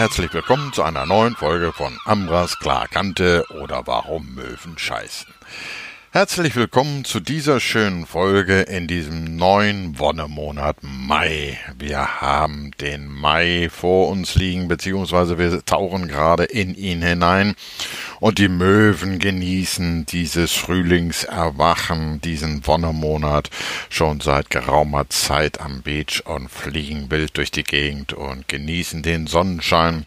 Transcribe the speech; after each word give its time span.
Herzlich 0.00 0.32
willkommen 0.32 0.72
zu 0.72 0.82
einer 0.82 1.04
neuen 1.04 1.36
Folge 1.36 1.74
von 1.74 1.92
Ambras 2.06 2.58
Klarkante 2.58 3.44
oder 3.50 3.86
Warum 3.86 4.34
Möwen 4.34 4.78
scheißen. 4.78 5.28
Herzlich 6.12 6.56
willkommen 6.56 7.04
zu 7.04 7.20
dieser 7.20 7.60
schönen 7.60 8.04
Folge 8.04 8.62
in 8.62 8.88
diesem 8.88 9.36
neuen 9.36 9.96
Wonnemonat 10.00 10.78
Mai. 10.82 11.56
Wir 11.78 12.20
haben 12.20 12.72
den 12.80 13.06
Mai 13.06 13.68
vor 13.70 14.08
uns 14.08 14.34
liegen, 14.34 14.66
beziehungsweise 14.66 15.38
wir 15.38 15.64
tauchen 15.64 16.08
gerade 16.08 16.42
in 16.42 16.74
ihn 16.74 17.00
hinein 17.00 17.54
und 18.18 18.38
die 18.38 18.48
Möwen 18.48 19.20
genießen 19.20 20.04
dieses 20.06 20.50
Frühlingserwachen, 20.50 22.20
diesen 22.20 22.66
Wonnemonat 22.66 23.48
schon 23.88 24.18
seit 24.18 24.50
geraumer 24.50 25.08
Zeit 25.10 25.60
am 25.60 25.82
Beach 25.82 26.24
und 26.26 26.48
fliegen 26.48 27.08
wild 27.12 27.36
durch 27.36 27.52
die 27.52 27.62
Gegend 27.62 28.14
und 28.14 28.48
genießen 28.48 29.04
den 29.04 29.28
Sonnenschein 29.28 30.06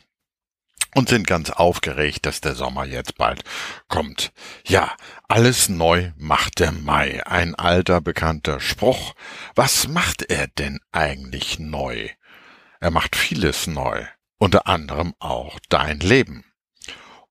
und 0.95 1.09
sind 1.09 1.27
ganz 1.27 1.49
aufgeregt, 1.49 2.25
dass 2.25 2.41
der 2.41 2.55
Sommer 2.55 2.85
jetzt 2.85 3.17
bald 3.17 3.43
kommt. 3.87 4.31
Ja, 4.65 4.91
alles 5.33 5.67
neu 5.67 6.11
macht 6.15 6.59
der 6.59 6.71
Mai, 6.71 7.25
ein 7.25 7.55
alter 7.55 8.01
bekannter 8.01 8.59
Spruch. 8.59 9.15
Was 9.55 9.87
macht 9.87 10.21
er 10.21 10.45
denn 10.45 10.79
eigentlich 10.91 11.57
neu? 11.57 12.07
Er 12.79 12.91
macht 12.91 13.15
vieles 13.15 13.65
neu, 13.65 14.05
unter 14.37 14.67
anderem 14.67 15.15
auch 15.17 15.57
dein 15.69 16.01
Leben. 16.01 16.45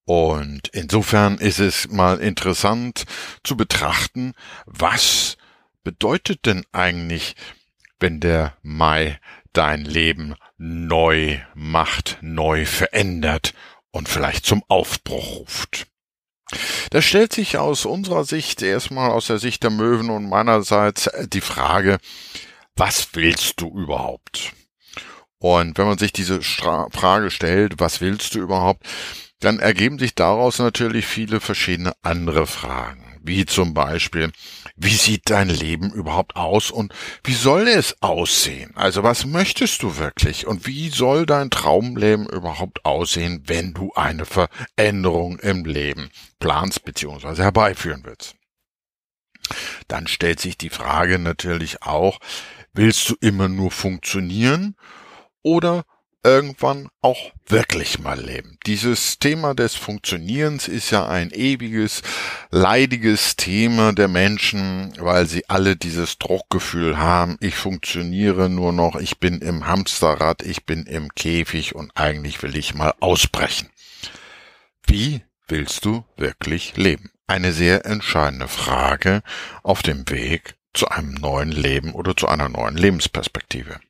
Und 0.04 0.66
insofern 0.72 1.38
ist 1.38 1.60
es 1.60 1.90
mal 1.90 2.18
interessant 2.18 3.04
zu 3.44 3.56
betrachten, 3.56 4.32
was 4.66 5.36
bedeutet 5.84 6.44
denn 6.44 6.64
eigentlich, 6.72 7.36
wenn 8.00 8.18
der 8.18 8.56
Mai 8.62 9.20
dein 9.52 9.84
Leben 9.84 10.34
neu 10.58 11.38
macht, 11.54 12.18
neu 12.20 12.66
verändert 12.66 13.54
und 13.92 14.08
vielleicht 14.08 14.44
zum 14.44 14.64
Aufbruch 14.66 15.36
ruft. 15.36 15.91
Da 16.90 17.02
stellt 17.02 17.32
sich 17.32 17.58
aus 17.58 17.84
unserer 17.84 18.24
Sicht 18.24 18.62
erstmal 18.62 19.10
aus 19.10 19.26
der 19.26 19.38
Sicht 19.38 19.62
der 19.62 19.70
Möwen 19.70 20.10
und 20.10 20.28
meinerseits 20.28 21.10
die 21.28 21.40
Frage, 21.40 21.98
was 22.76 23.08
willst 23.12 23.60
du 23.60 23.68
überhaupt? 23.68 24.52
Und 25.38 25.76
wenn 25.76 25.86
man 25.86 25.98
sich 25.98 26.12
diese 26.12 26.40
Frage 26.42 27.30
stellt, 27.30 27.80
was 27.80 28.00
willst 28.00 28.34
du 28.34 28.38
überhaupt, 28.38 28.84
dann 29.40 29.58
ergeben 29.58 29.98
sich 29.98 30.14
daraus 30.14 30.58
natürlich 30.58 31.06
viele 31.06 31.40
verschiedene 31.40 31.92
andere 32.02 32.46
Fragen 32.46 33.11
wie 33.24 33.46
zum 33.46 33.74
Beispiel, 33.74 34.32
wie 34.76 34.94
sieht 34.94 35.30
dein 35.30 35.48
Leben 35.48 35.92
überhaupt 35.92 36.36
aus 36.36 36.70
und 36.70 36.92
wie 37.24 37.34
soll 37.34 37.68
es 37.68 38.00
aussehen? 38.02 38.72
Also 38.74 39.02
was 39.02 39.26
möchtest 39.26 39.82
du 39.82 39.96
wirklich 39.96 40.46
und 40.46 40.66
wie 40.66 40.88
soll 40.88 41.26
dein 41.26 41.50
Traumleben 41.50 42.28
überhaupt 42.28 42.84
aussehen, 42.84 43.42
wenn 43.46 43.74
du 43.74 43.92
eine 43.94 44.24
Veränderung 44.24 45.38
im 45.38 45.64
Leben 45.64 46.10
planst 46.38 46.84
bzw. 46.84 47.42
herbeiführen 47.42 48.02
willst? 48.04 48.34
Dann 49.88 50.06
stellt 50.06 50.40
sich 50.40 50.56
die 50.56 50.70
Frage 50.70 51.18
natürlich 51.18 51.82
auch, 51.82 52.18
willst 52.72 53.08
du 53.08 53.16
immer 53.20 53.48
nur 53.48 53.70
funktionieren 53.70 54.76
oder 55.42 55.84
irgendwann 56.24 56.88
auch 57.00 57.32
wirklich 57.46 57.98
mal 57.98 58.20
leben. 58.20 58.58
Dieses 58.66 59.18
Thema 59.18 59.54
des 59.54 59.74
Funktionierens 59.74 60.68
ist 60.68 60.90
ja 60.90 61.08
ein 61.08 61.30
ewiges, 61.30 62.02
leidiges 62.50 63.36
Thema 63.36 63.92
der 63.92 64.08
Menschen, 64.08 64.92
weil 64.98 65.26
sie 65.26 65.48
alle 65.48 65.76
dieses 65.76 66.18
Druckgefühl 66.18 66.98
haben, 66.98 67.36
ich 67.40 67.56
funktioniere 67.56 68.48
nur 68.48 68.72
noch, 68.72 68.96
ich 68.96 69.18
bin 69.18 69.40
im 69.40 69.66
Hamsterrad, 69.66 70.42
ich 70.42 70.64
bin 70.64 70.84
im 70.86 71.12
Käfig 71.14 71.74
und 71.74 71.90
eigentlich 71.96 72.42
will 72.42 72.56
ich 72.56 72.74
mal 72.74 72.94
ausbrechen. 73.00 73.68
Wie 74.86 75.22
willst 75.48 75.84
du 75.84 76.04
wirklich 76.16 76.76
leben? 76.76 77.10
Eine 77.26 77.52
sehr 77.52 77.84
entscheidende 77.86 78.48
Frage 78.48 79.22
auf 79.62 79.82
dem 79.82 80.08
Weg 80.08 80.54
zu 80.74 80.88
einem 80.88 81.14
neuen 81.14 81.50
Leben 81.50 81.92
oder 81.92 82.16
zu 82.16 82.28
einer 82.28 82.48
neuen 82.48 82.76
Lebensperspektive. 82.76 83.80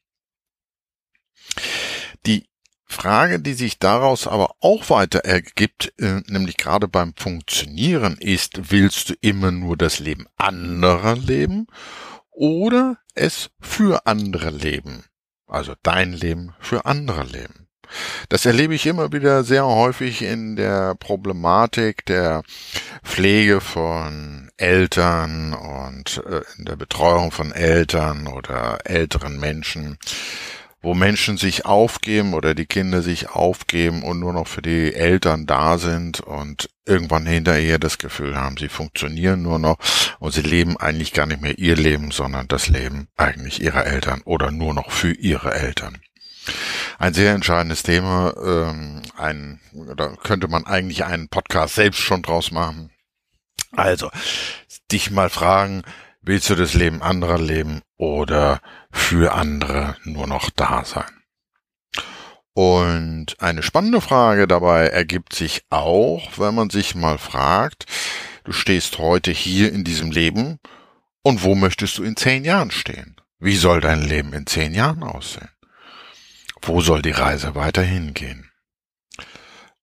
Die 2.27 2.49
Frage, 2.84 3.41
die 3.41 3.55
sich 3.55 3.78
daraus 3.78 4.27
aber 4.27 4.55
auch 4.60 4.91
weiter 4.91 5.21
ergibt, 5.21 5.93
äh, 5.99 6.21
nämlich 6.27 6.56
gerade 6.56 6.88
beim 6.88 7.15
Funktionieren, 7.16 8.16
ist, 8.19 8.71
willst 8.71 9.10
du 9.10 9.15
immer 9.21 9.50
nur 9.50 9.77
das 9.77 9.99
Leben 9.99 10.27
anderer 10.37 11.16
leben 11.16 11.66
oder 12.31 12.99
es 13.15 13.50
für 13.61 14.06
andere 14.06 14.50
leben? 14.50 15.05
Also 15.47 15.75
dein 15.82 16.12
Leben 16.12 16.55
für 16.61 16.84
andere 16.84 17.25
leben. 17.25 17.62
Das 18.28 18.47
erlebe 18.47 18.75
ich 18.75 18.87
immer 18.87 19.12
wieder 19.12 19.44
sehr 19.44 19.66
häufig 19.66 20.22
in 20.22 20.56
der 20.56 20.94
Problematik 20.94 22.06
der 22.06 22.43
Pflege 23.03 23.61
von 23.61 24.50
Eltern 24.56 25.53
und 25.53 26.22
äh, 26.27 26.43
in 26.59 26.65
der 26.65 26.77
Betreuung 26.77 27.32
von 27.32 27.53
Eltern 27.53 28.27
oder 28.27 28.78
älteren 28.84 29.38
Menschen 29.38 29.99
wo 30.82 30.94
Menschen 30.94 31.38
sich 31.38 31.65
aufgeben 31.65 32.34
oder 32.34 32.54
die 32.54 32.66
Kinder 32.66 33.03
sich 33.03 33.31
aufgeben 33.31 34.03
und 34.03 34.19
nur 34.19 34.32
noch 34.32 34.48
für 34.48 34.62
die 34.62 34.93
Eltern 34.93 35.47
da 35.47 35.78
sind 35.78 36.20
und 36.20 36.69
irgendwann 36.84 37.25
hinterher 37.25 37.78
das 37.78 37.98
Gefühl 37.98 38.37
haben, 38.37 38.56
sie 38.56 38.69
funktionieren 38.69 39.43
nur 39.43 39.60
noch 39.60 39.78
und 40.19 40.32
sie 40.32 40.43
leben 40.43 40.76
eigentlich 40.76 41.12
gar 41.12 41.26
nicht 41.26 41.41
mehr 41.41 41.59
ihr 41.59 41.76
Leben, 41.76 42.10
sondern 42.10 42.48
das 42.48 42.69
Leben 42.69 43.09
eigentlich 43.16 43.62
ihrer 43.62 43.87
Eltern 43.87 44.22
oder 44.25 44.50
nur 44.50 44.75
noch 44.75 44.91
für 44.91 45.12
ihre 45.12 45.54
Eltern. 45.54 45.98
Ein 46.99 47.14
sehr 47.14 47.32
entscheidendes 47.34 47.84
Thema, 47.84 48.34
ähm, 48.44 49.03
ein, 49.16 49.60
da 49.97 50.09
könnte 50.09 50.49
man 50.49 50.66
eigentlich 50.66 51.04
einen 51.04 51.28
Podcast 51.28 51.76
selbst 51.76 52.00
schon 52.00 52.22
draus 52.22 52.50
machen. 52.50 52.91
Also, 53.70 54.10
dich 54.91 55.12
mal 55.12 55.31
fragen, 55.31 55.82
Willst 56.25 56.49
du 56.50 56.54
das 56.54 56.75
Leben 56.75 57.03
anderer 57.03 57.41
leben 57.41 57.81
oder 58.03 58.61
für 58.91 59.33
andere 59.33 59.97
nur 60.03 60.27
noch 60.27 60.51
da 60.51 60.85
sein? 60.85 61.23
Und 62.53 63.41
eine 63.41 63.63
spannende 63.63 64.01
Frage 64.01 64.49
dabei 64.49 64.89
ergibt 64.89 65.35
sich 65.35 65.63
auch, 65.71 66.37
wenn 66.37 66.55
man 66.55 66.69
sich 66.69 66.97
mal 66.97 67.17
fragt, 67.17 67.87
du 68.43 68.51
stehst 68.51 68.99
heute 68.99 69.31
hier 69.31 69.73
in 69.73 69.85
diesem 69.85 70.11
Leben 70.11 70.59
und 71.23 71.45
wo 71.45 71.55
möchtest 71.55 71.97
du 71.97 72.03
in 72.03 72.17
zehn 72.17 72.45
Jahren 72.45 72.73
stehen? 72.73 73.15
Wie 73.39 73.57
soll 73.57 73.81
dein 73.81 74.03
Leben 74.03 74.33
in 74.33 74.47
zehn 74.47 74.75
Jahren 74.75 75.05
aussehen? 75.05 75.51
Wo 76.61 76.81
soll 76.81 77.03
die 77.03 77.12
Reise 77.12 77.55
weiterhin 77.55 78.15
gehen? 78.15 78.51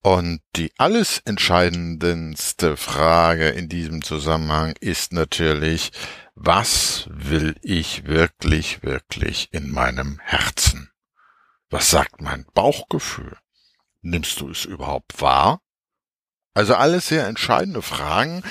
Und 0.01 0.41
die 0.55 0.71
alles 0.77 1.19
entscheidendste 1.25 2.77
Frage 2.77 3.49
in 3.49 3.67
diesem 3.67 4.01
Zusammenhang 4.01 4.73
ist 4.79 5.11
natürlich, 5.11 5.91
was 6.41 7.09
will 7.11 7.55
ich 7.61 8.05
wirklich, 8.05 8.81
wirklich 8.81 9.49
in 9.51 9.69
meinem 9.69 10.19
Herzen? 10.23 10.89
Was 11.69 11.91
sagt 11.91 12.21
mein 12.21 12.45
Bauchgefühl? 12.53 13.37
Nimmst 14.01 14.39
du 14.39 14.49
es 14.49 14.63
überhaupt 14.63 15.21
wahr? 15.21 15.61
Also 16.53 16.75
alles 16.75 17.09
sehr 17.09 17.27
entscheidende 17.27 17.81
Fragen 17.81 18.41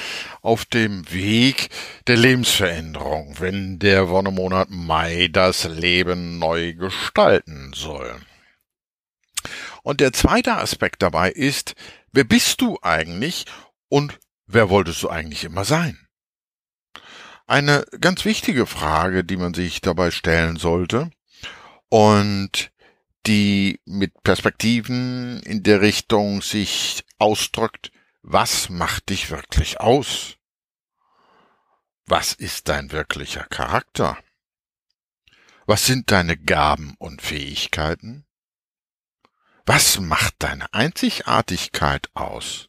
auf 0.43 0.67
dem 0.67 1.11
Weg 1.11 1.71
der 2.07 2.19
Lebensveränderung, 2.19 3.41
wenn 3.41 3.79
der 3.79 4.11
Wonnemonat 4.11 4.69
Mai 4.69 5.29
das 5.33 5.65
Leben 5.65 6.39
neu 6.39 6.75
gestalten 6.75 7.73
soll. 7.75 8.21
Und 9.83 10.01
der 10.01 10.13
zweite 10.13 10.57
Aspekt 10.57 11.01
dabei 11.01 11.31
ist, 11.31 11.75
wer 12.13 12.25
bist 12.25 12.61
du 12.61 12.79
eigentlich 12.83 13.47
und 13.89 14.19
wer 14.47 14.69
wolltest 14.69 15.03
du 15.03 15.09
eigentlich 15.09 15.45
immer 15.45 15.65
sein? 15.65 16.08
Eine 17.49 17.87
ganz 18.03 18.27
wichtige 18.27 18.67
Frage, 18.67 19.25
die 19.25 19.39
man 19.39 19.55
sich 19.55 19.81
dabei 19.81 20.11
stellen 20.11 20.59
sollte 20.59 21.11
und 21.89 22.71
die 23.27 23.81
mit 23.87 24.23
Perspektiven 24.23 25.43
in 25.45 25.63
der 25.63 25.81
Richtung 25.81 26.43
sich 26.43 27.07
ausdrückt, 27.19 27.91
was 28.21 28.69
macht 28.69 29.09
dich 29.09 29.31
wirklich 29.31 29.81
aus? 29.81 30.37
Was 32.05 32.35
ist 32.35 32.69
dein 32.69 32.93
wirklicher 32.93 33.45
Charakter? 33.45 34.19
Was 35.65 35.87
sind 35.87 36.11
deine 36.11 36.37
Gaben 36.37 36.97
und 36.99 37.23
Fähigkeiten? 37.23 38.27
Was 39.65 39.99
macht 39.99 40.35
deine 40.41 40.71
Einzigartigkeit 40.75 42.11
aus? 42.13 42.68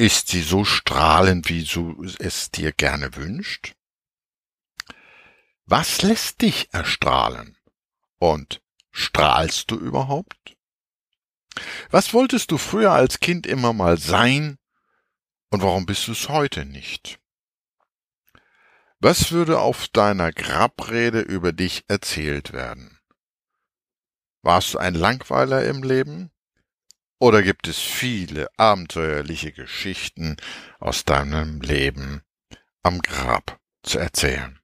Ist 0.00 0.28
sie 0.28 0.40
so 0.40 0.64
strahlend, 0.64 1.50
wie 1.50 1.62
du 1.62 2.02
es 2.18 2.50
dir 2.50 2.72
gerne 2.72 3.16
wünscht? 3.16 3.74
Was 5.66 6.00
lässt 6.00 6.40
dich 6.40 6.72
erstrahlen? 6.72 7.58
Und 8.16 8.62
strahlst 8.92 9.70
du 9.70 9.76
überhaupt? 9.76 10.56
Was 11.90 12.14
wolltest 12.14 12.50
du 12.50 12.56
früher 12.56 12.92
als 12.92 13.20
Kind 13.20 13.46
immer 13.46 13.74
mal 13.74 13.98
sein 13.98 14.56
und 15.50 15.60
warum 15.60 15.84
bist 15.84 16.08
du 16.08 16.12
es 16.12 16.30
heute 16.30 16.64
nicht? 16.64 17.20
Was 19.00 19.32
würde 19.32 19.60
auf 19.60 19.86
deiner 19.88 20.32
Grabrede 20.32 21.20
über 21.20 21.52
dich 21.52 21.84
erzählt 21.88 22.54
werden? 22.54 22.98
Warst 24.40 24.72
du 24.72 24.78
ein 24.78 24.94
Langweiler 24.94 25.62
im 25.66 25.82
Leben? 25.82 26.30
Oder 27.20 27.42
gibt 27.42 27.68
es 27.68 27.78
viele 27.78 28.48
abenteuerliche 28.56 29.52
Geschichten 29.52 30.36
aus 30.78 31.04
deinem 31.04 31.60
Leben 31.60 32.22
am 32.82 33.02
Grab 33.02 33.60
zu 33.82 33.98
erzählen? 33.98 34.58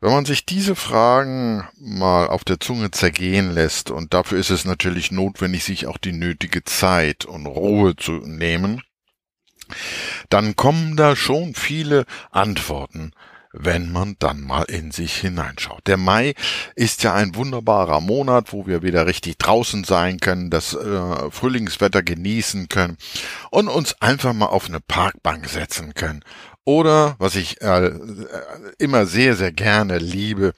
Wenn 0.00 0.12
man 0.12 0.26
sich 0.26 0.46
diese 0.46 0.76
Fragen 0.76 1.68
mal 1.76 2.28
auf 2.28 2.44
der 2.44 2.60
Zunge 2.60 2.92
zergehen 2.92 3.50
lässt, 3.50 3.90
und 3.90 4.14
dafür 4.14 4.38
ist 4.38 4.50
es 4.50 4.64
natürlich 4.64 5.10
notwendig, 5.10 5.64
sich 5.64 5.88
auch 5.88 5.98
die 5.98 6.12
nötige 6.12 6.62
Zeit 6.62 7.24
und 7.24 7.46
Ruhe 7.46 7.96
zu 7.96 8.12
nehmen, 8.12 8.80
dann 10.30 10.54
kommen 10.54 10.96
da 10.96 11.16
schon 11.16 11.56
viele 11.56 12.06
Antworten 12.30 13.10
wenn 13.52 13.90
man 13.92 14.16
dann 14.18 14.40
mal 14.40 14.64
in 14.64 14.90
sich 14.90 15.14
hineinschaut. 15.16 15.86
Der 15.86 15.96
Mai 15.96 16.34
ist 16.74 17.02
ja 17.02 17.14
ein 17.14 17.34
wunderbarer 17.34 18.00
Monat, 18.00 18.52
wo 18.52 18.66
wir 18.66 18.82
wieder 18.82 19.06
richtig 19.06 19.38
draußen 19.38 19.84
sein 19.84 20.18
können, 20.18 20.50
das 20.50 20.74
äh, 20.74 21.30
Frühlingswetter 21.30 22.02
genießen 22.02 22.68
können 22.68 22.96
und 23.50 23.68
uns 23.68 24.00
einfach 24.00 24.32
mal 24.32 24.46
auf 24.46 24.66
eine 24.68 24.80
Parkbank 24.80 25.48
setzen 25.48 25.94
können. 25.94 26.22
Oder, 26.64 27.16
was 27.18 27.34
ich 27.34 27.62
äh, 27.62 27.92
immer 28.78 29.06
sehr, 29.06 29.36
sehr 29.36 29.52
gerne 29.52 29.98
liebe, 29.98 30.52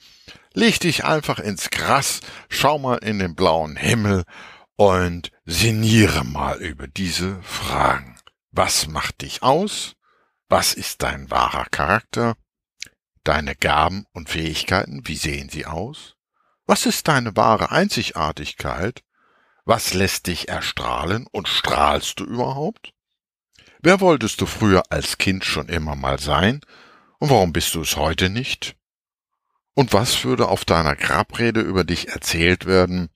leg 0.53 0.79
dich 0.79 1.05
einfach 1.05 1.39
ins 1.39 1.69
Gras, 1.69 2.19
schau 2.49 2.77
mal 2.79 2.97
in 2.97 3.19
den 3.19 3.35
blauen 3.35 3.77
Himmel 3.77 4.23
und 4.75 5.31
sinniere 5.45 6.25
mal 6.25 6.57
über 6.57 6.87
diese 6.87 7.41
Fragen. 7.43 8.17
Was 8.51 8.87
macht 8.87 9.21
dich 9.21 9.41
aus? 9.43 9.93
Was 10.49 10.73
ist 10.73 11.01
dein 11.03 11.31
wahrer 11.31 11.65
Charakter? 11.71 12.35
Deine 13.23 13.55
Gaben 13.55 14.05
und 14.13 14.29
Fähigkeiten, 14.29 15.07
wie 15.07 15.15
sehen 15.15 15.49
sie 15.49 15.67
aus? 15.67 16.15
Was 16.65 16.85
ist 16.85 17.07
deine 17.07 17.35
wahre 17.35 17.71
Einzigartigkeit? 17.71 19.03
Was 19.63 19.93
lässt 19.93 20.25
dich 20.25 20.49
erstrahlen 20.49 21.27
und 21.31 21.47
strahlst 21.47 22.19
du 22.19 22.25
überhaupt? 22.25 22.93
Wer 23.79 23.99
wolltest 23.99 24.41
du 24.41 24.47
früher 24.47 24.83
als 24.89 25.19
Kind 25.19 25.45
schon 25.45 25.69
immer 25.69 25.95
mal 25.95 26.19
sein 26.19 26.61
und 27.19 27.29
warum 27.29 27.53
bist 27.53 27.75
du 27.75 27.81
es 27.81 27.95
heute 27.95 28.29
nicht? 28.29 28.75
Und 29.75 29.93
was 29.93 30.23
würde 30.23 30.47
auf 30.47 30.65
deiner 30.65 30.95
Grabrede 30.95 31.61
über 31.61 31.83
dich 31.83 32.09
erzählt 32.09 32.65
werden, 32.65 33.09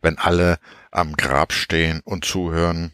wenn 0.00 0.18
alle 0.18 0.58
am 0.90 1.16
Grab 1.16 1.52
stehen 1.52 2.00
und 2.04 2.24
zuhören? 2.24 2.92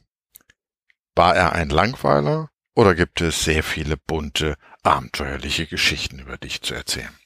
War 1.15 1.37
er 1.37 1.53
ein 1.53 1.69
Langweiler 1.69 2.51
oder 2.77 2.95
gibt 2.95 3.21
es 3.23 3.43
sehr 3.43 3.65
viele 3.65 3.97
bunte, 3.97 4.57
abenteuerliche 4.83 5.67
Geschichten 5.67 6.21
über 6.21 6.37
dich 6.37 6.61
zu 6.61 6.75
erzählen? 6.75 7.19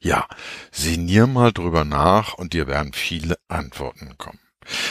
Ja, 0.00 0.26
sinnier 0.70 1.26
mal 1.26 1.52
drüber 1.52 1.84
nach 1.84 2.34
und 2.34 2.52
dir 2.52 2.66
werden 2.66 2.92
viele 2.92 3.38
Antworten 3.48 4.18
kommen. 4.18 4.40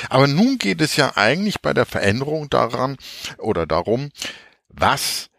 Aber 0.09 0.27
nun 0.27 0.57
geht 0.57 0.81
es 0.81 0.95
ja 0.95 1.15
eigentlich 1.18 1.62
bei 1.62 1.74
der 1.74 1.85
Veränderung 1.85 2.50
daran 2.50 2.97
oder 3.38 3.68
darum, 3.68 4.09
was 4.69 5.29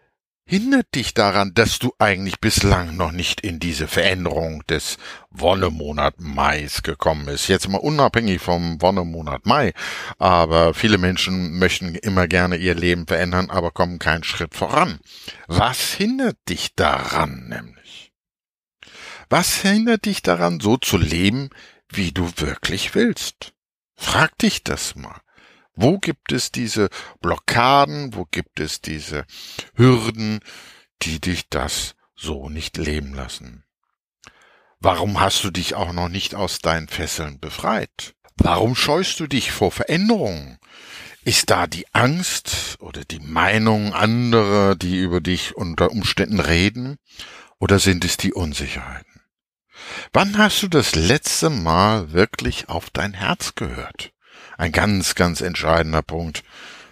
hindert 0.48 0.94
dich 0.94 1.12
daran, 1.12 1.52
dass 1.52 1.78
du 1.78 1.92
eigentlich 1.98 2.40
bislang 2.40 2.96
noch 2.96 3.12
nicht 3.12 3.42
in 3.42 3.60
diese 3.60 3.86
Veränderung 3.86 4.64
des 4.66 4.96
Wonnemonat 5.30 6.14
Mais 6.18 6.82
gekommen 6.82 7.26
bist? 7.26 7.48
Jetzt 7.48 7.68
mal 7.68 7.76
unabhängig 7.76 8.40
vom 8.40 8.80
Wonnemonat 8.80 9.44
Mai, 9.44 9.74
aber 10.18 10.72
viele 10.72 10.96
Menschen 10.96 11.58
möchten 11.58 11.94
immer 11.94 12.26
gerne 12.26 12.56
ihr 12.56 12.74
Leben 12.74 13.06
verändern, 13.06 13.50
aber 13.50 13.70
kommen 13.72 13.98
keinen 13.98 14.24
Schritt 14.24 14.54
voran. 14.54 15.00
Was 15.48 15.92
hindert 15.92 16.38
dich 16.48 16.74
daran 16.74 17.48
nämlich? 17.48 18.10
Was 19.28 19.60
hindert 19.60 20.06
dich 20.06 20.22
daran, 20.22 20.60
so 20.60 20.78
zu 20.78 20.96
leben, 20.96 21.50
wie 21.90 22.12
du 22.12 22.32
wirklich 22.36 22.94
willst? 22.94 23.52
Frag 23.96 24.38
dich 24.38 24.64
das 24.64 24.94
mal. 24.94 25.20
Wo 25.80 25.98
gibt 25.98 26.32
es 26.32 26.50
diese 26.50 26.88
Blockaden, 27.20 28.12
wo 28.12 28.24
gibt 28.24 28.58
es 28.58 28.80
diese 28.80 29.26
Hürden, 29.76 30.40
die 31.02 31.20
dich 31.20 31.48
das 31.50 31.94
so 32.16 32.48
nicht 32.48 32.76
leben 32.78 33.14
lassen? 33.14 33.62
Warum 34.80 35.20
hast 35.20 35.44
du 35.44 35.52
dich 35.52 35.76
auch 35.76 35.92
noch 35.92 36.08
nicht 36.08 36.34
aus 36.34 36.58
deinen 36.58 36.88
Fesseln 36.88 37.38
befreit? 37.38 38.16
Warum 38.36 38.74
scheust 38.74 39.20
du 39.20 39.28
dich 39.28 39.52
vor 39.52 39.70
Veränderungen? 39.70 40.58
Ist 41.22 41.48
da 41.48 41.68
die 41.68 41.86
Angst 41.92 42.76
oder 42.80 43.04
die 43.04 43.20
Meinung 43.20 43.94
anderer, 43.94 44.74
die 44.74 44.96
über 44.96 45.20
dich 45.20 45.54
unter 45.54 45.92
Umständen 45.92 46.40
reden? 46.40 46.96
Oder 47.60 47.78
sind 47.78 48.04
es 48.04 48.16
die 48.16 48.32
Unsicherheiten? 48.32 49.20
Wann 50.12 50.38
hast 50.38 50.60
du 50.60 50.66
das 50.66 50.96
letzte 50.96 51.50
Mal 51.50 52.10
wirklich 52.10 52.68
auf 52.68 52.90
dein 52.90 53.14
Herz 53.14 53.54
gehört? 53.54 54.12
Ein 54.58 54.72
ganz, 54.72 55.14
ganz 55.14 55.40
entscheidender 55.40 56.02
Punkt. 56.02 56.42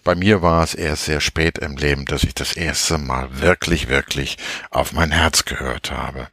Bei 0.03 0.15
mir 0.15 0.41
war 0.41 0.63
es 0.63 0.73
erst 0.73 1.05
sehr 1.05 1.21
spät 1.21 1.59
im 1.59 1.77
Leben, 1.77 2.07
dass 2.07 2.23
ich 2.23 2.33
das 2.33 2.55
erste 2.55 2.97
Mal 2.97 3.41
wirklich, 3.41 3.89
wirklich 3.89 4.39
auf 4.71 4.93
mein 4.93 5.11
Herz 5.11 5.45
gehört 5.45 5.91
habe. 5.91 6.29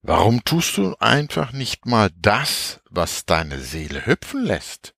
Warum 0.00 0.44
tust 0.44 0.76
du 0.76 0.94
einfach 1.00 1.52
nicht 1.52 1.86
mal 1.86 2.08
das, 2.16 2.80
was 2.88 3.26
deine 3.26 3.58
Seele 3.58 4.06
hüpfen 4.06 4.44
lässt? 4.44 4.94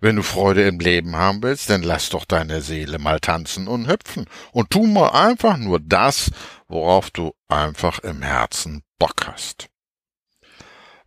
Wenn 0.00 0.16
du 0.16 0.22
Freude 0.22 0.68
im 0.68 0.80
Leben 0.80 1.16
haben 1.16 1.42
willst, 1.42 1.70
dann 1.70 1.82
lass 1.82 2.10
doch 2.10 2.26
deine 2.26 2.60
Seele 2.60 2.98
mal 2.98 3.20
tanzen 3.20 3.66
und 3.66 3.88
hüpfen 3.88 4.26
und 4.52 4.68
tu 4.68 4.86
mal 4.86 5.08
einfach 5.08 5.56
nur 5.56 5.80
das, 5.80 6.30
worauf 6.68 7.10
du 7.10 7.32
einfach 7.48 8.00
im 8.00 8.20
Herzen 8.20 8.82
Bock 8.98 9.26
hast. 9.26 9.70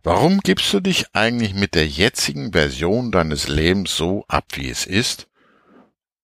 Warum 0.04 0.40
gibst 0.40 0.72
du 0.72 0.80
dich 0.80 1.06
eigentlich 1.14 1.54
mit 1.54 1.74
der 1.74 1.86
jetzigen 1.86 2.52
Version 2.52 3.10
deines 3.10 3.48
Lebens 3.48 3.96
so 3.96 4.24
ab, 4.28 4.44
wie 4.52 4.70
es 4.70 4.86
ist? 4.86 5.26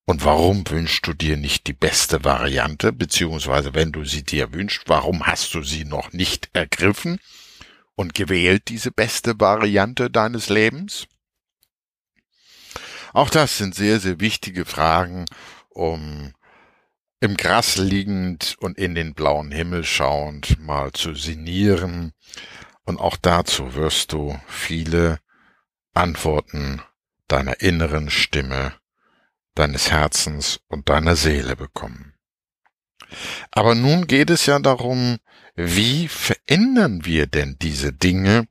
Und 0.06 0.24
warum 0.24 0.68
wünschst 0.68 1.06
du 1.06 1.12
dir 1.12 1.36
nicht 1.36 1.66
die 1.66 1.72
beste 1.72 2.24
Variante, 2.24 2.92
beziehungsweise 2.92 3.74
wenn 3.74 3.90
du 3.90 4.04
sie 4.04 4.22
dir 4.22 4.52
wünschst, 4.52 4.84
warum 4.86 5.26
hast 5.26 5.54
du 5.54 5.62
sie 5.62 5.84
noch 5.84 6.12
nicht 6.12 6.50
ergriffen 6.52 7.18
und 7.96 8.14
gewählt, 8.14 8.64
diese 8.68 8.92
beste 8.92 9.40
Variante 9.40 10.10
deines 10.10 10.48
Lebens? 10.48 11.06
Auch 13.12 13.30
das 13.30 13.58
sind 13.58 13.74
sehr, 13.74 13.98
sehr 13.98 14.20
wichtige 14.20 14.64
Fragen, 14.66 15.24
um 15.70 16.32
im 17.20 17.36
Gras 17.36 17.76
liegend 17.76 18.56
und 18.60 18.76
in 18.76 18.94
den 18.94 19.14
blauen 19.14 19.50
Himmel 19.50 19.84
schauend 19.84 20.60
mal 20.60 20.92
zu 20.92 21.14
sinnieren, 21.14 22.12
und 22.84 23.00
auch 23.00 23.16
dazu 23.16 23.74
wirst 23.74 24.12
du 24.12 24.38
viele 24.46 25.18
Antworten 25.94 26.82
deiner 27.28 27.60
inneren 27.60 28.10
Stimme, 28.10 28.74
deines 29.54 29.90
Herzens 29.90 30.60
und 30.68 30.88
deiner 30.88 31.16
Seele 31.16 31.56
bekommen. 31.56 32.14
Aber 33.50 33.74
nun 33.74 34.06
geht 34.06 34.30
es 34.30 34.46
ja 34.46 34.58
darum, 34.58 35.18
wie 35.54 36.08
verändern 36.08 37.04
wir 37.04 37.26
denn 37.26 37.56
diese 37.60 37.92
Dinge 37.92 38.48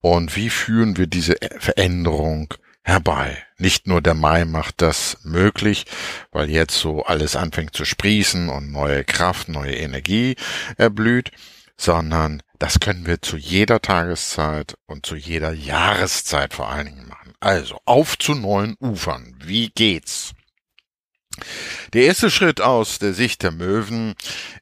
und 0.00 0.36
wie 0.36 0.50
führen 0.50 0.96
wir 0.96 1.06
diese 1.08 1.36
Veränderung 1.58 2.54
herbei. 2.82 3.44
Nicht 3.58 3.86
nur 3.86 4.00
der 4.00 4.14
Mai 4.14 4.44
macht 4.44 4.80
das 4.80 5.18
möglich, 5.24 5.84
weil 6.30 6.48
jetzt 6.48 6.78
so 6.78 7.04
alles 7.04 7.36
anfängt 7.36 7.74
zu 7.74 7.84
sprießen 7.84 8.48
und 8.48 8.70
neue 8.70 9.04
Kraft, 9.04 9.48
neue 9.48 9.74
Energie 9.74 10.36
erblüht, 10.76 11.32
sondern 11.78 12.42
das 12.58 12.80
können 12.80 13.06
wir 13.06 13.22
zu 13.22 13.36
jeder 13.36 13.80
Tageszeit 13.80 14.76
und 14.86 15.06
zu 15.06 15.14
jeder 15.14 15.52
Jahreszeit 15.52 16.52
vor 16.52 16.68
allen 16.68 16.86
Dingen 16.86 17.08
machen. 17.08 17.32
Also 17.40 17.78
auf 17.84 18.18
zu 18.18 18.34
neuen 18.34 18.76
Ufern. 18.80 19.36
Wie 19.42 19.70
geht's? 19.70 20.32
Der 21.92 22.02
erste 22.02 22.30
Schritt 22.30 22.60
aus 22.60 22.98
der 22.98 23.14
Sicht 23.14 23.44
der 23.44 23.52
Möwen 23.52 24.14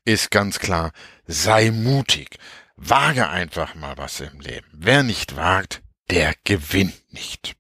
ist 0.05 0.31
ganz 0.31 0.59
klar, 0.59 0.93
sei 1.27 1.71
mutig. 1.71 2.39
Wage 2.77 3.29
einfach 3.29 3.75
mal 3.75 3.97
was 3.97 4.21
im 4.21 4.39
Leben. 4.41 4.67
Wer 4.73 5.03
nicht 5.03 5.37
wagt, 5.37 5.83
der 6.11 6.35
gewinnt 6.45 7.13
nicht. 7.13 7.57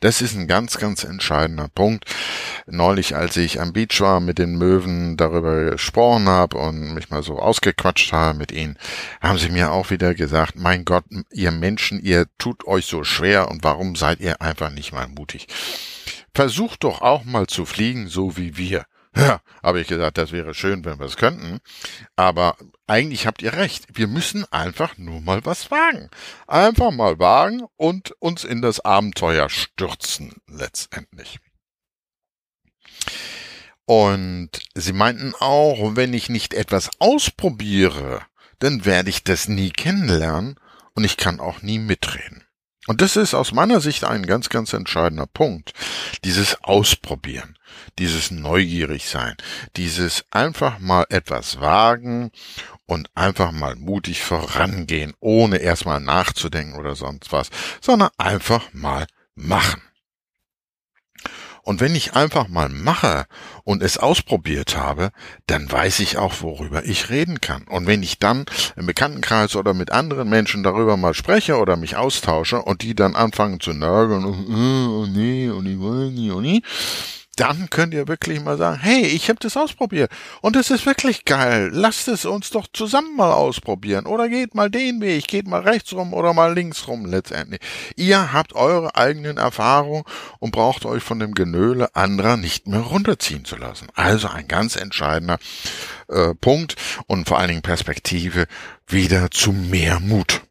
Das 0.00 0.20
ist 0.20 0.34
ein 0.34 0.46
ganz, 0.46 0.78
ganz 0.78 1.04
entscheidender 1.04 1.68
Punkt. 1.68 2.04
Neulich, 2.66 3.16
als 3.16 3.36
ich 3.36 3.60
am 3.60 3.72
Beach 3.72 4.00
war, 4.00 4.20
mit 4.20 4.38
den 4.38 4.56
Möwen 4.56 5.16
darüber 5.16 5.72
gesprochen 5.72 6.28
habe 6.28 6.58
und 6.58 6.94
mich 6.94 7.10
mal 7.10 7.22
so 7.22 7.38
ausgequatscht 7.38 8.12
habe 8.12 8.38
mit 8.38 8.52
ihnen, 8.52 8.78
haben 9.20 9.38
sie 9.38 9.50
mir 9.50 9.72
auch 9.72 9.90
wieder 9.90 10.14
gesagt, 10.14 10.56
mein 10.56 10.84
Gott, 10.84 11.04
ihr 11.30 11.50
Menschen, 11.50 12.00
ihr 12.00 12.26
tut 12.38 12.66
euch 12.66 12.86
so 12.86 13.04
schwer 13.04 13.50
und 13.50 13.64
warum 13.64 13.96
seid 13.96 14.20
ihr 14.20 14.40
einfach 14.40 14.70
nicht 14.70 14.92
mal 14.92 15.08
mutig? 15.08 15.46
Versucht 16.34 16.84
doch 16.84 17.02
auch 17.02 17.24
mal 17.24 17.46
zu 17.46 17.66
fliegen, 17.66 18.08
so 18.08 18.36
wie 18.36 18.56
wir. 18.56 18.86
Ja, 19.14 19.42
habe 19.62 19.80
ich 19.80 19.88
gesagt, 19.88 20.16
das 20.16 20.32
wäre 20.32 20.54
schön, 20.54 20.84
wenn 20.84 20.98
wir 20.98 21.06
es 21.06 21.16
könnten. 21.16 21.58
Aber 22.16 22.56
eigentlich 22.86 23.26
habt 23.26 23.42
ihr 23.42 23.52
recht. 23.52 23.86
Wir 23.92 24.06
müssen 24.06 24.50
einfach 24.50 24.96
nur 24.96 25.20
mal 25.20 25.44
was 25.44 25.70
wagen. 25.70 26.08
Einfach 26.46 26.90
mal 26.90 27.18
wagen 27.18 27.62
und 27.76 28.12
uns 28.20 28.44
in 28.44 28.62
das 28.62 28.80
Abenteuer 28.80 29.50
stürzen, 29.50 30.32
letztendlich. 30.46 31.40
Und 33.84 34.50
sie 34.74 34.92
meinten 34.94 35.34
auch, 35.40 35.96
wenn 35.96 36.14
ich 36.14 36.30
nicht 36.30 36.54
etwas 36.54 36.88
ausprobiere, 36.98 38.22
dann 38.60 38.84
werde 38.86 39.10
ich 39.10 39.24
das 39.24 39.48
nie 39.48 39.70
kennenlernen 39.70 40.58
und 40.94 41.04
ich 41.04 41.16
kann 41.16 41.40
auch 41.40 41.62
nie 41.62 41.78
mitreden. 41.78 42.44
Und 42.88 43.00
das 43.00 43.16
ist 43.16 43.34
aus 43.34 43.52
meiner 43.52 43.80
Sicht 43.80 44.04
ein 44.04 44.26
ganz, 44.26 44.48
ganz 44.48 44.72
entscheidender 44.72 45.26
Punkt. 45.26 45.72
Dieses 46.24 46.62
Ausprobieren, 46.64 47.56
dieses 47.98 48.32
Neugierig 48.32 49.08
sein, 49.08 49.36
dieses 49.76 50.24
einfach 50.30 50.80
mal 50.80 51.06
etwas 51.08 51.60
wagen 51.60 52.32
und 52.86 53.08
einfach 53.14 53.52
mal 53.52 53.76
mutig 53.76 54.22
vorangehen, 54.22 55.14
ohne 55.20 55.58
erstmal 55.58 56.00
nachzudenken 56.00 56.76
oder 56.76 56.96
sonst 56.96 57.30
was, 57.30 57.50
sondern 57.80 58.10
einfach 58.18 58.72
mal 58.72 59.06
machen. 59.36 59.82
Und 61.62 61.80
wenn 61.80 61.94
ich 61.94 62.14
einfach 62.14 62.48
mal 62.48 62.68
mache 62.68 63.26
und 63.62 63.82
es 63.82 63.96
ausprobiert 63.96 64.76
habe, 64.76 65.10
dann 65.46 65.70
weiß 65.70 66.00
ich 66.00 66.18
auch, 66.18 66.42
worüber 66.42 66.84
ich 66.84 67.08
reden 67.08 67.40
kann. 67.40 67.62
Und 67.68 67.86
wenn 67.86 68.02
ich 68.02 68.18
dann 68.18 68.44
im 68.76 68.86
Bekanntenkreis 68.86 69.54
oder 69.54 69.72
mit 69.72 69.92
anderen 69.92 70.28
Menschen 70.28 70.64
darüber 70.64 70.96
mal 70.96 71.14
spreche 71.14 71.58
oder 71.58 71.76
mich 71.76 71.96
austausche 71.96 72.60
und 72.60 72.82
die 72.82 72.96
dann 72.96 73.14
anfangen 73.14 73.60
zu 73.60 73.72
nörgeln 73.72 74.24
und, 74.24 74.48
oh, 74.48 75.06
nee, 75.06 75.48
und 75.50 75.66
ich 75.66 75.78
will 75.78 76.10
nie 76.10 76.30
und 76.32 76.42
nie, 76.42 76.62
dann 77.36 77.70
könnt 77.70 77.94
ihr 77.94 78.08
wirklich 78.08 78.40
mal 78.40 78.58
sagen, 78.58 78.78
hey, 78.78 79.06
ich 79.06 79.28
habe 79.28 79.38
das 79.40 79.56
ausprobiert 79.56 80.10
und 80.42 80.54
es 80.54 80.70
ist 80.70 80.84
wirklich 80.84 81.24
geil. 81.24 81.70
Lasst 81.72 82.08
es 82.08 82.26
uns 82.26 82.50
doch 82.50 82.66
zusammen 82.72 83.16
mal 83.16 83.32
ausprobieren 83.32 84.06
oder 84.06 84.28
geht 84.28 84.54
mal 84.54 84.70
den 84.70 85.00
Weg, 85.00 85.28
geht 85.28 85.46
mal 85.46 85.62
rechts 85.62 85.92
rum 85.94 86.12
oder 86.12 86.34
mal 86.34 86.52
links 86.52 86.86
rum 86.88 87.06
letztendlich. 87.06 87.60
Ihr 87.96 88.32
habt 88.32 88.54
eure 88.54 88.94
eigenen 88.96 89.38
Erfahrungen 89.38 90.04
und 90.40 90.52
braucht 90.52 90.84
euch 90.84 91.02
von 91.02 91.18
dem 91.18 91.34
Genöle 91.34 91.94
anderer 91.96 92.36
nicht 92.36 92.68
mehr 92.68 92.80
runterziehen 92.80 93.46
zu 93.46 93.56
lassen. 93.56 93.88
Also 93.94 94.28
ein 94.28 94.46
ganz 94.46 94.76
entscheidender 94.76 95.38
äh, 96.08 96.34
Punkt 96.34 96.76
und 97.06 97.28
vor 97.28 97.38
allen 97.38 97.48
Dingen 97.48 97.62
Perspektive 97.62 98.46
wieder 98.86 99.30
zu 99.30 99.52
mehr 99.52 100.00
Mut. 100.00 100.42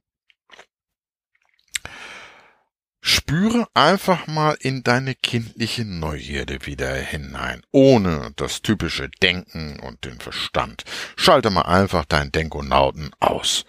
Spüre 3.11 3.67
einfach 3.73 4.27
mal 4.27 4.55
in 4.61 4.83
deine 4.83 5.15
kindliche 5.15 5.83
Neugierde 5.83 6.65
wieder 6.65 6.95
hinein, 6.95 7.61
ohne 7.71 8.31
das 8.37 8.61
typische 8.61 9.09
Denken 9.21 9.81
und 9.81 10.05
den 10.05 10.17
Verstand. 10.21 10.85
Schalte 11.17 11.49
mal 11.49 11.63
einfach 11.63 12.05
dein 12.05 12.31
Denkonauten 12.31 13.11
aus 13.19 13.65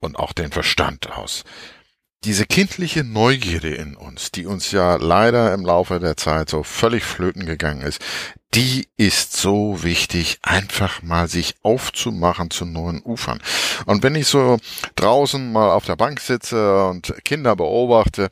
und 0.00 0.18
auch 0.18 0.32
den 0.32 0.52
Verstand 0.52 1.12
aus 1.12 1.44
diese 2.24 2.46
kindliche 2.46 3.04
Neugierde 3.04 3.74
in 3.74 3.94
uns, 3.94 4.32
die 4.32 4.46
uns 4.46 4.72
ja 4.72 4.96
leider 4.96 5.54
im 5.54 5.64
Laufe 5.64 6.00
der 6.00 6.16
Zeit 6.16 6.50
so 6.50 6.62
völlig 6.64 7.04
flöten 7.04 7.46
gegangen 7.46 7.82
ist, 7.82 8.00
die 8.58 8.88
ist 8.96 9.36
so 9.36 9.84
wichtig, 9.84 10.40
einfach 10.42 11.00
mal 11.04 11.28
sich 11.28 11.54
aufzumachen 11.62 12.50
zu 12.50 12.64
neuen 12.64 13.00
Ufern. 13.04 13.40
Und 13.86 14.02
wenn 14.02 14.16
ich 14.16 14.26
so 14.26 14.58
draußen 14.96 15.52
mal 15.52 15.70
auf 15.70 15.84
der 15.84 15.94
Bank 15.94 16.18
sitze 16.18 16.86
und 16.86 17.14
Kinder 17.24 17.54
beobachte, 17.54 18.30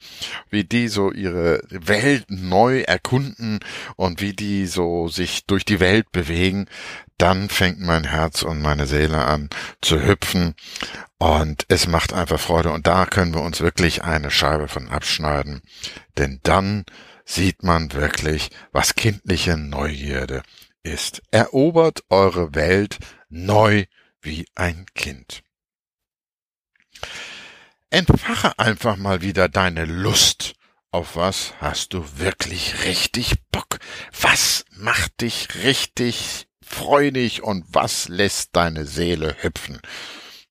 wie 0.50 0.64
die 0.64 0.88
so 0.88 1.12
ihre 1.12 1.60
Welt 1.70 2.24
neu 2.28 2.80
erkunden 2.80 3.60
und 3.94 4.20
wie 4.20 4.32
die 4.32 4.66
so 4.66 5.06
sich 5.06 5.46
durch 5.46 5.64
die 5.64 5.78
Welt 5.78 6.10
bewegen, 6.10 6.66
dann 7.18 7.48
fängt 7.48 7.78
mein 7.78 8.02
Herz 8.02 8.42
und 8.42 8.60
meine 8.60 8.88
Seele 8.88 9.24
an 9.24 9.48
zu 9.80 10.02
hüpfen. 10.02 10.56
Und 11.18 11.66
es 11.68 11.86
macht 11.86 12.12
einfach 12.12 12.40
Freude. 12.40 12.72
Und 12.72 12.88
da 12.88 13.06
können 13.06 13.32
wir 13.32 13.42
uns 13.42 13.60
wirklich 13.60 14.02
eine 14.02 14.32
Scheibe 14.32 14.66
von 14.66 14.88
abschneiden, 14.88 15.62
denn 16.18 16.40
dann 16.42 16.84
sieht 17.26 17.62
man 17.62 17.92
wirklich, 17.92 18.50
was 18.72 18.94
kindliche 18.94 19.58
Neugierde 19.58 20.42
ist. 20.82 21.20
Erobert 21.30 22.04
eure 22.08 22.54
Welt 22.54 22.98
neu 23.28 23.84
wie 24.22 24.46
ein 24.54 24.86
Kind. 24.94 25.42
Entfache 27.90 28.58
einfach 28.58 28.96
mal 28.96 29.20
wieder 29.20 29.48
deine 29.48 29.84
Lust. 29.84 30.54
Auf 30.92 31.16
was 31.16 31.52
hast 31.60 31.92
du 31.92 32.04
wirklich 32.18 32.84
richtig 32.84 33.34
Bock? 33.50 33.78
Was 34.18 34.64
macht 34.70 35.20
dich 35.20 35.48
richtig 35.64 36.46
freudig 36.62 37.42
und 37.42 37.64
was 37.68 38.08
lässt 38.08 38.56
deine 38.56 38.86
Seele 38.86 39.36
hüpfen? 39.40 39.80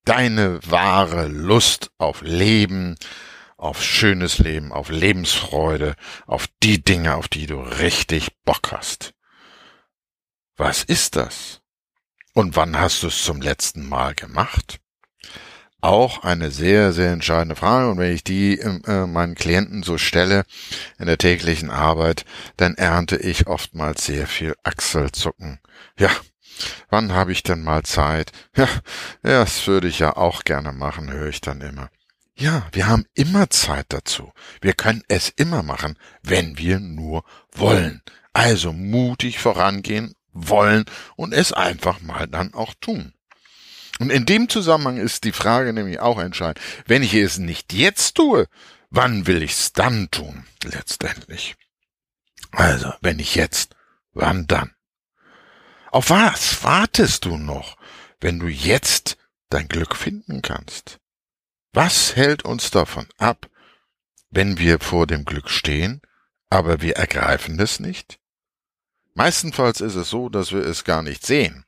Deine 0.04 0.60
wahre 0.64 1.28
Lust 1.28 1.90
auf 1.98 2.22
Leben, 2.22 2.96
auf 3.58 3.84
schönes 3.84 4.38
Leben, 4.40 4.72
auf 4.72 4.90
Lebensfreude, 4.90 5.96
auf 6.28 6.48
die 6.62 6.84
Dinge, 6.84 7.16
auf 7.16 7.28
die 7.28 7.48
du 7.48 7.60
richtig 7.60 8.30
Bock 8.44 8.72
hast. 8.72 9.14
Was 10.58 10.84
ist 10.84 11.16
das? 11.16 11.62
Und 12.34 12.56
wann 12.56 12.78
hast 12.78 13.04
du 13.04 13.08
es 13.08 13.24
zum 13.24 13.42
letzten 13.42 13.88
Mal 13.88 14.14
gemacht? 14.14 14.80
Auch 15.82 16.24
eine 16.24 16.50
sehr, 16.50 16.94
sehr 16.94 17.12
entscheidende 17.12 17.56
Frage. 17.56 17.90
Und 17.92 17.98
wenn 17.98 18.14
ich 18.14 18.24
die 18.24 18.60
äh, 18.60 19.06
meinen 19.06 19.36
Klienten 19.36 19.84
so 19.84 19.98
stelle 19.98 20.44
in 20.98 21.06
der 21.06 21.18
täglichen 21.18 21.70
Arbeit, 21.70 22.26
dann 22.58 22.76
ernte 22.76 23.18
ich 23.18 23.48
oftmals 23.48 24.06
sehr 24.06 24.28
viel 24.28 24.56
Achselzucken. 24.64 25.60
Ja, 26.00 26.10
wann 26.90 27.14
habe 27.14 27.32
ich 27.32 27.44
denn 27.44 27.64
mal 27.64 27.84
Zeit? 27.84 28.32
Ja, 28.58 28.68
das 29.22 29.68
würde 29.68 29.88
ich 29.88 30.00
ja 30.00 30.16
auch 30.16 30.44
gerne 30.44 30.72
machen, 30.72 31.12
höre 31.12 31.30
ich 31.30 31.42
dann 31.42 31.62
immer. 31.62 31.90
Ja, 32.38 32.68
wir 32.74 32.88
haben 32.88 33.06
immer 33.14 33.50
Zeit 33.50 33.86
dazu. 33.90 34.34
Wir 34.60 34.74
können 34.74 35.04
es 35.08 35.30
immer 35.30 35.64
machen, 35.64 35.98
wenn 36.22 36.58
wir 36.58 36.80
nur 36.80 37.24
wollen. 37.54 38.02
Also 38.34 38.74
mutig 38.74 39.40
vorangehen, 39.40 40.16
wollen 40.34 40.84
und 41.16 41.34
es 41.34 41.54
einfach 41.54 42.02
mal 42.02 42.28
dann 42.28 42.54
auch 42.54 42.74
tun. 42.82 43.14
Und 44.00 44.10
in 44.10 44.26
dem 44.26 44.50
Zusammenhang 44.50 44.98
ist 44.98 45.24
die 45.24 45.32
Frage 45.32 45.72
nämlich 45.72 46.02
auch 46.02 46.20
entscheidend. 46.20 46.60
Wenn 46.86 47.04
ich 47.04 47.14
es 47.14 47.38
nicht 47.38 47.72
jetzt 47.72 48.16
tue, 48.16 48.48
wann 48.90 49.28
will 49.28 49.42
ich 49.42 49.54
es 49.54 49.72
dann 49.72 50.12
tun, 50.12 50.46
letztendlich? 50.64 51.56
Also, 52.52 52.94
wenn 53.00 53.18
nicht 53.18 53.36
jetzt, 53.36 53.76
wann 54.12 54.48
dann? 54.48 54.74
Auf 55.92 56.10
was 56.10 56.62
wartest 56.66 57.24
du 57.24 57.38
noch, 57.38 57.78
wenn 58.20 58.40
du 58.40 58.48
jetzt 58.48 59.16
dein 59.50 59.70
Glück 59.70 59.96
finden 59.96 60.42
kannst? 60.42 61.00
Was 61.76 62.16
hält 62.16 62.46
uns 62.46 62.72
davon 62.72 63.06
ab, 63.18 63.50
wenn 64.30 64.60
wir 64.60 64.80
vor 64.80 65.08
dem 65.08 65.26
Glück 65.26 65.50
stehen, 65.50 66.02
aber 66.50 66.80
wir 66.80 66.96
ergreifen 66.96 67.60
es 67.60 67.82
nicht? 67.82 68.18
Meistenfalls 69.14 69.82
ist 69.82 69.96
es 69.96 70.10
so, 70.10 70.30
dass 70.30 70.54
wir 70.54 70.62
es 70.62 70.86
gar 70.86 71.02
nicht 71.02 71.26
sehen. 71.26 71.66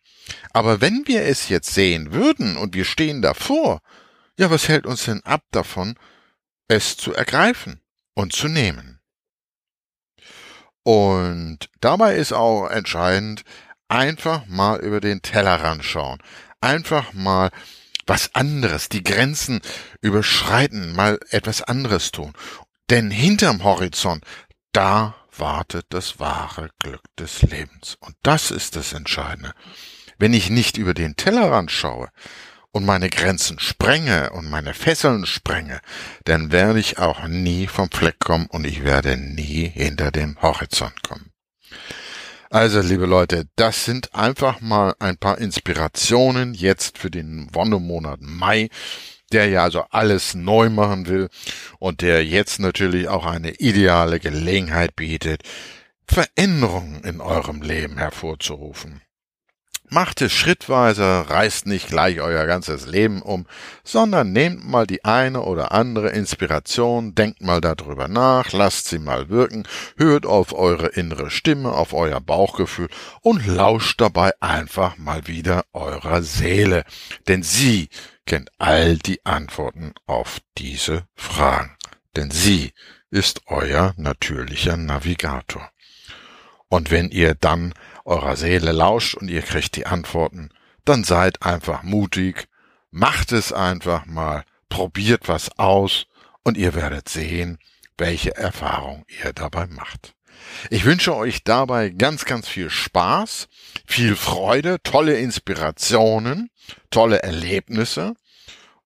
Aber 0.54 0.80
wenn 0.80 1.06
wir 1.08 1.24
es 1.24 1.50
jetzt 1.50 1.74
sehen 1.74 2.14
würden 2.14 2.56
und 2.56 2.74
wir 2.74 2.86
stehen 2.86 3.22
davor, 3.22 3.82
ja, 4.40 4.50
was 4.50 4.70
hält 4.70 4.86
uns 4.86 5.04
denn 5.04 5.26
ab 5.26 5.44
davon, 5.52 6.00
es 6.70 6.96
zu 6.96 7.14
ergreifen 7.14 7.82
und 8.14 8.32
zu 8.32 8.48
nehmen? 8.48 9.02
Und 10.84 11.70
dabei 11.82 12.16
ist 12.16 12.32
auch 12.32 12.70
entscheidend, 12.70 13.44
einfach 13.90 14.46
mal 14.46 14.80
über 14.80 15.02
den 15.02 15.22
Tellerrand 15.22 15.84
schauen. 15.84 16.20
Einfach 16.62 17.12
mal 17.12 17.52
was 18.08 18.34
anderes, 18.34 18.90
die 18.90 19.04
Grenzen 19.04 19.62
überschreiten, 20.02 20.96
mal 20.96 21.20
etwas 21.30 21.62
anderes 21.62 22.12
tun. 22.12 22.34
Denn 22.90 23.12
hinterm 23.12 23.64
Horizont, 23.64 24.24
da 24.72 25.16
wartet 25.36 25.86
das 25.90 26.20
wahre 26.20 26.70
Glück 26.80 27.04
des 27.20 27.42
Lebens. 27.42 27.98
Und 28.00 28.16
das 28.24 28.50
ist 28.50 28.76
das 28.76 28.94
Entscheidende. 28.94 29.54
Wenn 30.18 30.34
ich 30.34 30.50
nicht 30.50 30.78
über 30.78 30.94
den 30.94 31.16
Tellerrand 31.16 31.70
schaue 31.70 32.10
und 32.72 32.86
meine 32.86 33.10
Grenzen 33.10 33.60
sprenge 33.60 34.32
und 34.32 34.50
meine 34.50 34.74
Fesseln 34.74 35.26
sprenge, 35.26 35.80
dann 36.24 36.52
werde 36.52 36.80
ich 36.80 36.98
auch 36.98 37.28
nie 37.28 37.68
vom 37.68 37.92
Fleck 37.92 38.20
kommen 38.20 38.48
und 38.48 38.66
ich 38.66 38.84
werde 38.84 39.18
nie 39.18 39.68
hinter 39.68 40.12
dem 40.12 40.42
Horizont 40.42 41.04
kommen. 41.04 41.32
Also, 42.50 42.80
liebe 42.80 43.06
Leute, 43.06 43.48
das 43.58 43.84
sind 43.84 44.16
einfach 44.16 44.62
mal 44.62 44.96
ein 45.00 45.18
paar 45.18 45.38
Inspirationen 45.38 46.54
jetzt 46.54 46.98
für 46.98 47.12
den 47.12 47.50
Wonnemonat 47.54 48.22
Mai, 48.22 48.70
der 49.34 49.50
ja 49.50 49.64
also 49.64 49.84
alles 49.90 50.34
neu 50.34 50.70
machen 50.70 51.08
will 51.08 51.28
und 51.80 52.02
der 52.02 52.26
jetzt 52.26 52.60
natürlich 52.60 53.10
auch 53.10 53.26
eine 53.26 53.52
ideale 53.56 54.22
Gelegenheit 54.22 54.96
bietet, 54.96 55.44
Veränderungen 56.08 57.04
in 57.04 57.20
eurem 57.20 57.62
Leben 57.62 57.98
hervorzurufen. 57.98 59.02
Macht 59.90 60.22
es 60.22 60.34
schrittweise, 60.34 61.30
reißt 61.30 61.66
nicht 61.66 61.88
gleich 61.88 62.20
euer 62.20 62.46
ganzes 62.46 62.88
Leben 62.88 63.22
um, 63.22 63.46
sondern 63.86 64.34
nehmt 64.34 64.68
mal 64.68 64.86
die 64.86 65.06
eine 65.06 65.44
oder 65.44 65.72
andere 65.72 66.10
Inspiration, 66.10 67.16
denkt 67.16 67.42
mal 67.42 67.62
darüber 67.62 68.10
nach, 68.10 68.52
lasst 68.52 68.88
sie 68.90 69.00
mal 69.00 69.30
wirken, 69.30 69.64
hört 69.96 70.26
auf 70.26 70.52
eure 70.54 70.88
innere 70.88 71.32
Stimme, 71.32 71.72
auf 71.72 71.94
euer 71.94 72.20
Bauchgefühl 72.20 72.90
und 73.22 73.48
lauscht 73.48 74.02
dabei 74.02 74.32
einfach 74.42 74.98
mal 74.98 75.26
wieder 75.28 75.64
eurer 75.72 76.22
Seele, 76.22 76.84
denn 77.30 77.42
sie 77.42 77.88
kennt 78.26 78.50
all 78.58 78.98
die 78.98 79.26
Antworten 79.26 79.94
auf 80.06 80.40
diese 80.58 81.08
Fragen, 81.16 81.78
denn 82.18 82.30
sie 82.30 82.74
ist 83.10 83.44
euer 83.46 83.94
natürlicher 83.96 84.76
Navigator. 84.76 85.72
Und 86.70 86.92
wenn 86.92 87.10
ihr 87.10 87.36
dann 87.36 87.74
eurer 88.08 88.36
Seele 88.36 88.72
lauscht 88.72 89.16
und 89.16 89.30
ihr 89.30 89.42
kriegt 89.42 89.76
die 89.76 89.86
Antworten, 89.86 90.50
dann 90.86 91.04
seid 91.04 91.44
einfach 91.44 91.84
mutig, 91.84 92.48
macht 92.90 93.32
es 93.32 93.52
einfach 93.52 94.06
mal, 94.06 94.44
probiert 94.70 95.28
was 95.28 95.58
aus 95.60 96.08
und 96.44 96.58
ihr 96.58 96.74
werdet 96.74 97.10
sehen, 97.10 97.60
welche 97.98 98.36
Erfahrung 98.36 99.06
ihr 99.24 99.34
dabei 99.34 99.68
macht. 99.68 100.14
Ich 100.70 100.86
wünsche 100.86 101.16
euch 101.16 101.44
dabei 101.44 101.90
ganz, 101.90 102.26
ganz 102.26 102.48
viel 102.48 102.70
Spaß, 102.70 103.48
viel 103.86 104.16
Freude, 104.16 104.78
tolle 104.84 105.18
Inspirationen, 105.18 106.50
tolle 106.90 107.22
Erlebnisse 107.24 108.14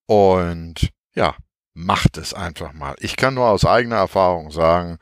und 0.05 0.89
ja, 1.13 1.35
macht 1.73 2.17
es 2.17 2.33
einfach 2.33 2.73
mal. 2.73 2.95
Ich 2.99 3.15
kann 3.15 3.35
nur 3.35 3.47
aus 3.49 3.65
eigener 3.65 3.97
Erfahrung 3.97 4.51
sagen, 4.51 4.97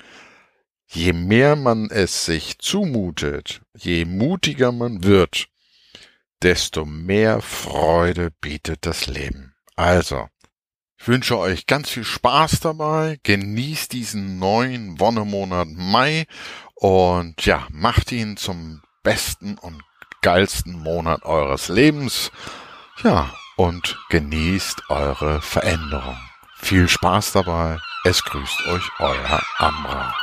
je 0.91 1.13
mehr 1.13 1.55
man 1.55 1.89
es 1.89 2.25
sich 2.25 2.57
zumutet, 2.59 3.61
je 3.75 4.05
mutiger 4.05 4.71
man 4.71 5.03
wird, 5.03 5.47
desto 6.41 6.85
mehr 6.85 7.41
Freude 7.41 8.31
bietet 8.41 8.85
das 8.85 9.07
Leben. 9.07 9.53
Also, 9.75 10.27
ich 10.97 11.07
wünsche 11.07 11.37
euch 11.37 11.65
ganz 11.65 11.89
viel 11.89 12.03
Spaß 12.03 12.59
dabei, 12.59 13.19
genießt 13.23 13.93
diesen 13.93 14.39
neuen 14.39 14.99
Wonnemonat 14.99 15.67
Mai 15.69 16.25
und 16.75 17.45
ja, 17.45 17.67
macht 17.71 18.11
ihn 18.11 18.35
zum 18.35 18.81
besten 19.03 19.57
und 19.57 19.81
geilsten 20.21 20.73
Monat 20.73 21.23
eures 21.23 21.69
Lebens. 21.69 22.31
Ja, 23.03 23.33
und 23.55 23.97
genießt 24.09 24.89
eure 24.89 25.41
Veränderung. 25.41 26.17
Viel 26.57 26.89
Spaß 26.89 27.33
dabei. 27.33 27.77
Es 28.03 28.23
grüßt 28.23 28.67
euch 28.67 28.83
euer 28.99 29.41
Amra. 29.57 30.13